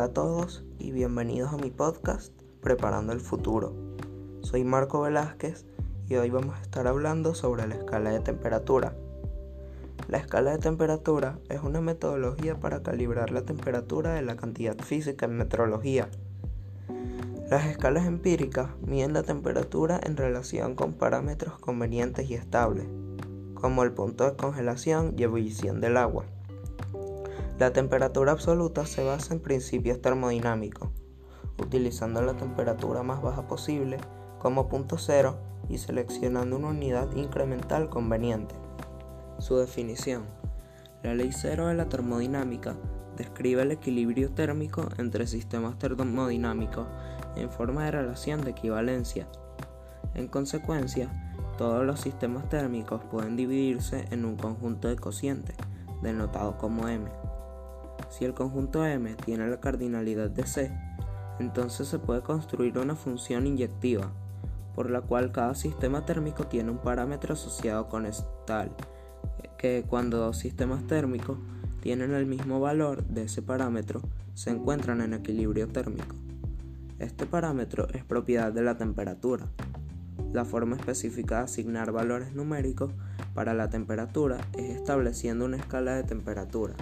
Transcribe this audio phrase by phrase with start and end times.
[0.00, 3.74] Hola a todos y bienvenidos a mi podcast Preparando el Futuro.
[4.40, 5.66] Soy Marco Velázquez
[6.08, 8.96] y hoy vamos a estar hablando sobre la escala de temperatura.
[10.08, 15.26] La escala de temperatura es una metodología para calibrar la temperatura de la cantidad física
[15.26, 16.08] en metrología.
[17.50, 22.86] Las escalas empíricas miden la temperatura en relación con parámetros convenientes y estables,
[23.52, 26.24] como el punto de congelación y ebullición del agua.
[27.60, 30.88] La temperatura absoluta se basa en principios termodinámicos,
[31.58, 33.98] utilizando la temperatura más baja posible
[34.38, 35.36] como punto cero
[35.68, 38.54] y seleccionando una unidad incremental conveniente.
[39.40, 40.24] Su definición.
[41.02, 42.78] La ley cero de la termodinámica
[43.18, 46.86] describe el equilibrio térmico entre sistemas termodinámicos
[47.36, 49.28] en forma de relación de equivalencia.
[50.14, 51.10] En consecuencia,
[51.58, 55.56] todos los sistemas térmicos pueden dividirse en un conjunto de cocientes,
[56.00, 57.04] denotado como M.
[58.10, 60.70] Si el conjunto M tiene la cardinalidad de C,
[61.38, 64.12] entonces se puede construir una función inyectiva,
[64.74, 68.06] por la cual cada sistema térmico tiene un parámetro asociado con
[68.46, 68.72] tal,
[69.56, 71.38] que cuando dos sistemas térmicos
[71.80, 74.02] tienen el mismo valor de ese parámetro,
[74.34, 76.16] se encuentran en equilibrio térmico.
[76.98, 79.46] Este parámetro es propiedad de la temperatura.
[80.32, 82.92] La forma específica de asignar valores numéricos
[83.34, 86.74] para la temperatura es estableciendo una escala de temperatura.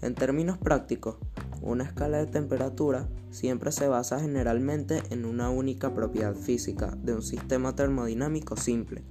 [0.00, 1.16] En términos prácticos,
[1.60, 7.22] una escala de temperatura siempre se basa generalmente en una única propiedad física de un
[7.22, 9.02] sistema termodinámico simple,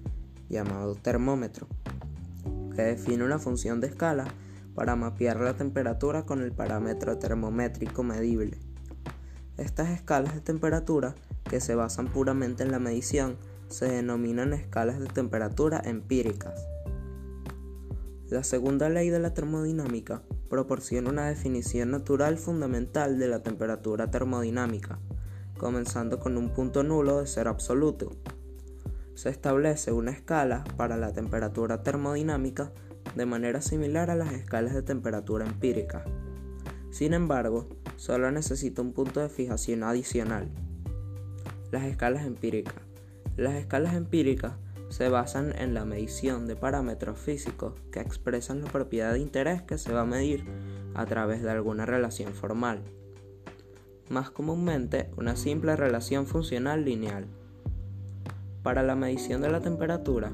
[0.47, 1.67] llamado termómetro,
[2.73, 4.27] que define una función de escala
[4.75, 8.58] para mapear la temperatura con el parámetro termométrico medible.
[9.58, 11.15] Estas escalas de temperatura,
[11.49, 13.35] que se basan puramente en la medición,
[13.67, 16.65] se denominan escalas de temperatura empíricas.
[18.30, 24.99] La segunda ley de la termodinámica proporciona una definición natural fundamental de la temperatura termodinámica,
[25.58, 28.11] comenzando con un punto nulo de ser absoluto.
[29.15, 32.71] Se establece una escala para la temperatura termodinámica
[33.15, 36.05] de manera similar a las escalas de temperatura empírica.
[36.91, 40.49] Sin embargo, solo necesita un punto de fijación adicional.
[41.71, 42.75] Las escalas empíricas.
[43.36, 44.53] Las escalas empíricas
[44.89, 49.77] se basan en la medición de parámetros físicos que expresan la propiedad de interés que
[49.77, 50.45] se va a medir
[50.93, 52.81] a través de alguna relación formal.
[54.09, 57.25] Más comúnmente, una simple relación funcional lineal.
[58.64, 60.31] Para la medición de la temperatura,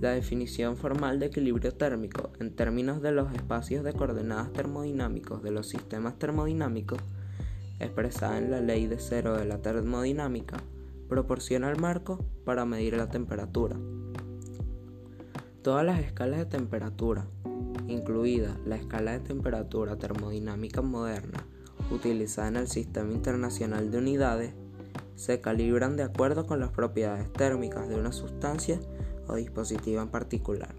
[0.00, 5.50] la definición formal de equilibrio térmico en términos de los espacios de coordenadas termodinámicos de
[5.50, 6.98] los sistemas termodinámicos,
[7.80, 10.58] expresada en la ley de cero de la termodinámica,
[11.08, 13.76] proporciona el marco para medir la temperatura.
[15.62, 17.26] Todas las escalas de temperatura,
[17.88, 21.44] incluida la escala de temperatura termodinámica moderna
[21.90, 24.54] utilizada en el Sistema Internacional de Unidades,
[25.14, 28.78] se calibran de acuerdo con las propiedades térmicas de una sustancia
[29.28, 30.74] o dispositivo en particular.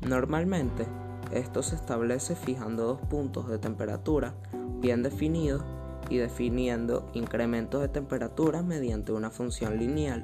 [0.00, 0.86] Normalmente,
[1.32, 4.34] esto se establece fijando dos puntos de temperatura
[4.80, 5.62] bien definidos
[6.10, 10.22] y definiendo incrementos de temperatura mediante una función lineal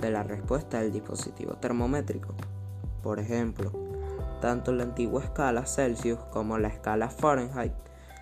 [0.00, 2.34] de la respuesta del dispositivo termométrico.
[3.02, 3.72] Por ejemplo,
[4.40, 7.72] tanto la antigua escala Celsius como la escala Fahrenheit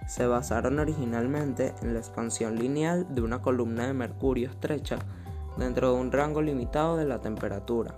[0.07, 4.99] se basaron originalmente en la expansión lineal de una columna de mercurio estrecha
[5.59, 7.95] dentro de un rango limitado de la temperatura,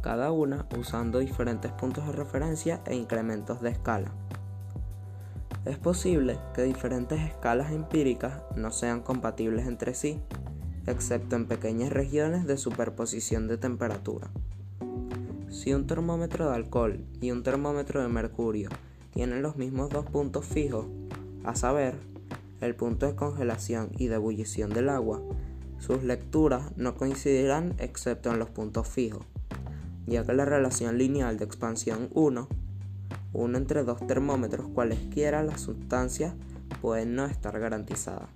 [0.00, 4.12] cada una usando diferentes puntos de referencia e incrementos de escala.
[5.64, 10.20] Es posible que diferentes escalas empíricas no sean compatibles entre sí,
[10.86, 14.28] excepto en pequeñas regiones de superposición de temperatura.
[15.50, 18.70] Si un termómetro de alcohol y un termómetro de mercurio
[19.12, 20.86] tienen los mismos dos puntos fijos,
[21.44, 21.94] a saber,
[22.60, 25.22] el punto de congelación y de ebullición del agua,
[25.78, 29.24] sus lecturas no coincidirán excepto en los puntos fijos,
[30.06, 32.48] ya que la relación lineal de expansión 1
[33.32, 36.34] uno entre dos termómetros cualesquiera las sustancias
[36.80, 38.28] pueden no estar garantizadas.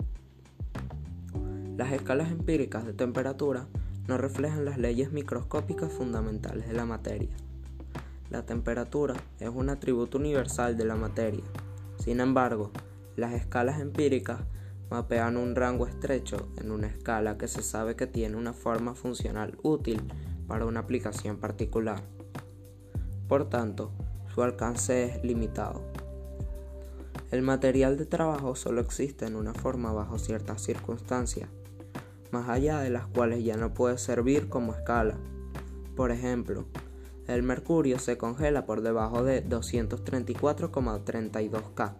[1.76, 3.66] Las escalas empíricas de temperatura
[4.08, 7.28] no reflejan las leyes microscópicas fundamentales de la materia.
[8.30, 11.44] La temperatura es un atributo universal de la materia.
[11.98, 12.70] Sin embargo,
[13.16, 14.40] las escalas empíricas
[14.90, 19.58] mapean un rango estrecho en una escala que se sabe que tiene una forma funcional
[19.62, 20.00] útil
[20.46, 22.02] para una aplicación particular.
[23.28, 23.90] Por tanto,
[24.36, 25.80] su alcance es limitado.
[27.30, 31.48] El material de trabajo solo existe en una forma bajo ciertas circunstancias,
[32.32, 35.16] más allá de las cuales ya no puede servir como escala.
[35.96, 36.66] Por ejemplo,
[37.26, 41.96] el mercurio se congela por debajo de 234,32 K,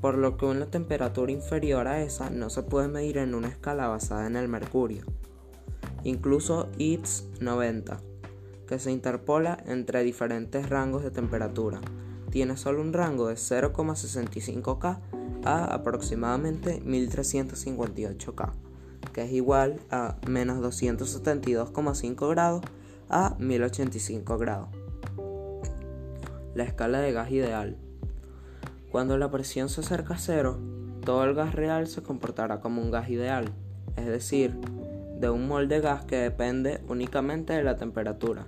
[0.00, 3.88] por lo que una temperatura inferior a esa no se puede medir en una escala
[3.88, 5.04] basada en el mercurio.
[6.04, 8.00] Incluso ITS 90,
[8.66, 11.80] que se interpola entre diferentes rangos de temperatura,
[12.30, 15.00] tiene solo un rango de 0,65 K
[15.44, 18.52] a aproximadamente 1358 K,
[19.12, 22.62] que es igual a menos 272,5 grados
[23.08, 24.68] a 1085 grados.
[26.54, 27.76] La escala de gas ideal.
[28.90, 30.58] Cuando la presión se acerca a cero,
[31.04, 33.52] todo el gas real se comportará como un gas ideal,
[33.96, 34.58] es decir,
[35.18, 38.46] de un mol de gas que depende únicamente de la temperatura.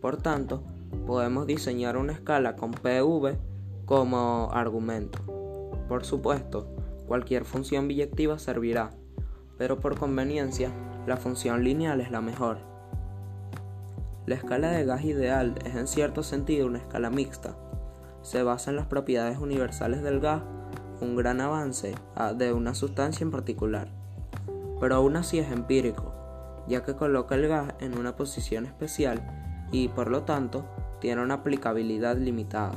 [0.00, 0.62] Por tanto,
[1.06, 3.36] podemos diseñar una escala con PV
[3.84, 5.18] como argumento.
[5.88, 6.68] Por supuesto,
[7.06, 8.90] cualquier función biyectiva servirá,
[9.58, 10.70] pero por conveniencia,
[11.06, 12.58] la función lineal es la mejor.
[14.26, 17.56] La escala de gas ideal es en cierto sentido una escala mixta.
[18.22, 20.42] Se basa en las propiedades universales del gas,
[21.02, 21.94] un gran avance
[22.36, 24.03] de una sustancia en particular.
[24.80, 26.12] Pero aún así es empírico,
[26.68, 29.22] ya que coloca el gas en una posición especial
[29.72, 30.66] y por lo tanto
[31.00, 32.74] tiene una aplicabilidad limitada.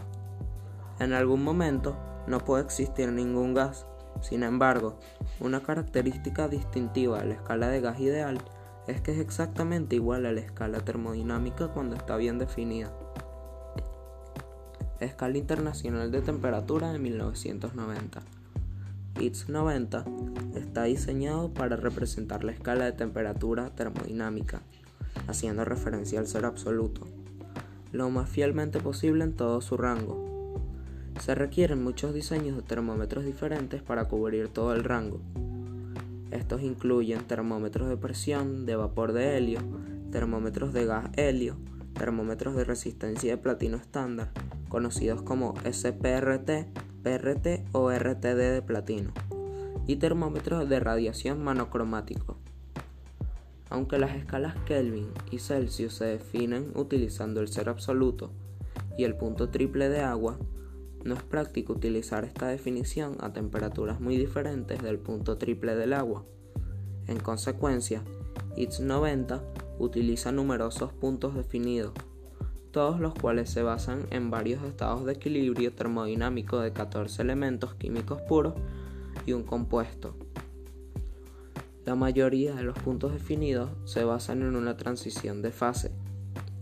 [0.99, 1.97] En algún momento
[2.27, 3.85] no puede existir ningún gas.
[4.21, 4.99] Sin embargo,
[5.39, 8.39] una característica distintiva de la escala de gas ideal
[8.87, 12.91] es que es exactamente igual a la escala termodinámica cuando está bien definida.
[14.99, 18.36] Escala Internacional de Temperatura de 1990.
[19.19, 20.05] ITS 90
[20.55, 24.61] está diseñado para representar la escala de temperatura termodinámica,
[25.27, 27.05] haciendo referencia al cero absoluto
[27.91, 30.61] lo más fielmente posible en todo su rango.
[31.21, 35.19] Se requieren muchos diseños de termómetros diferentes para cubrir todo el rango.
[36.31, 39.59] Estos incluyen termómetros de presión, de vapor de helio,
[40.11, 41.55] termómetros de gas helio,
[41.93, 44.31] termómetros de resistencia de platino estándar,
[44.69, 46.67] conocidos como SPRT,
[47.03, 49.11] PRT o RTD de platino,
[49.85, 52.37] y termómetros de radiación monocromático.
[53.69, 58.31] Aunque las escalas Kelvin y Celsius se definen utilizando el cero absoluto
[58.97, 60.37] y el punto triple de agua,
[61.03, 66.25] no es práctico utilizar esta definición a temperaturas muy diferentes del punto triple del agua.
[67.07, 68.03] En consecuencia,
[68.55, 69.41] ITS 90
[69.79, 71.93] utiliza numerosos puntos definidos,
[72.71, 78.21] todos los cuales se basan en varios estados de equilibrio termodinámico de 14 elementos químicos
[78.21, 78.53] puros
[79.25, 80.15] y un compuesto.
[81.85, 85.91] La mayoría de los puntos definidos se basan en una transición de fase,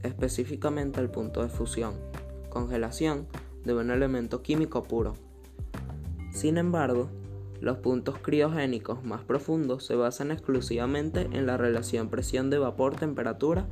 [0.03, 1.95] específicamente el punto de fusión,
[2.49, 3.27] congelación
[3.63, 5.13] de un elemento químico puro.
[6.31, 7.09] Sin embargo,
[7.59, 13.65] los puntos criogénicos más profundos se basan exclusivamente en la relación presión de vapor-temperatura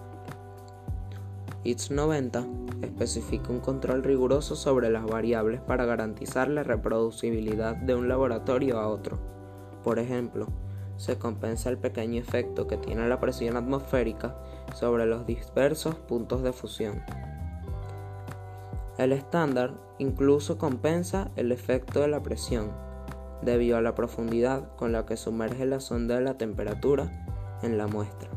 [1.65, 2.45] ITS 90
[2.81, 8.87] especifica un control riguroso sobre las variables para garantizar la reproducibilidad de un laboratorio a
[8.87, 9.19] otro.
[9.83, 10.47] Por ejemplo,
[10.95, 14.37] se compensa el pequeño efecto que tiene la presión atmosférica
[14.75, 17.03] sobre los dispersos puntos de fusión.
[18.99, 22.73] El estándar incluso compensa el efecto de la presión,
[23.41, 27.25] debido a la profundidad con la que sumerge la sonda de la temperatura
[27.63, 28.29] en la muestra.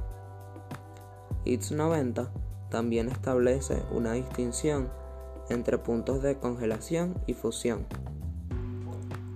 [1.45, 2.31] ITS 90
[2.71, 4.89] también establece una distinción
[5.51, 7.85] entre puntos de congelación y fusión.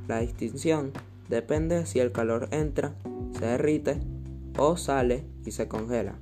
[0.07, 0.93] La distinción
[1.29, 2.95] depende de si el calor entra,
[3.37, 3.99] se derrite
[4.57, 6.15] o sale y se congela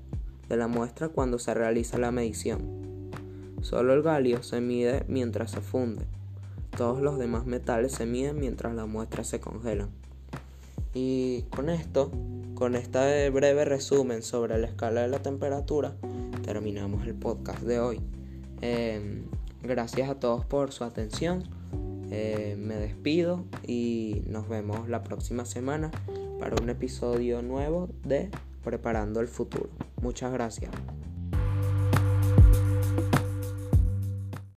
[0.48, 2.83] de la muestra cuando se realiza la medición.
[3.64, 6.04] Solo el galio se mide mientras se funde.
[6.76, 9.88] Todos los demás metales se miden mientras la muestra se congela.
[10.92, 12.12] Y con esto,
[12.54, 15.96] con este breve resumen sobre la escala de la temperatura,
[16.44, 18.00] terminamos el podcast de hoy.
[18.60, 19.24] Em,
[19.62, 21.44] gracias a todos por su atención.
[22.10, 25.90] Eh, me despido y nos vemos la próxima semana
[26.38, 28.30] para un episodio nuevo de
[28.62, 29.70] Preparando el Futuro.
[30.02, 30.70] Muchas gracias.